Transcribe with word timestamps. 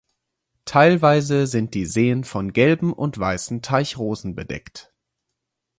Teilweise 0.65 1.45
sind 1.45 1.75
die 1.75 1.85
Seen 1.85 2.23
von 2.23 2.53
gelben 2.53 2.91
und 2.91 3.19
weißen 3.19 3.61
Teichrosen 3.61 4.33
bedeckt. 4.33 4.91